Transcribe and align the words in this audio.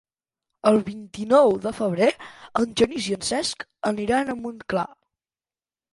El 0.69 0.79
vint-i-nou 0.87 1.51
de 1.67 1.73
febrer 1.81 2.09
en 2.63 2.73
Genís 2.81 3.11
i 3.11 3.19
en 3.19 3.27
Cesc 3.31 3.67
aniran 3.93 4.33
a 4.33 4.37
Montclar. 4.43 4.87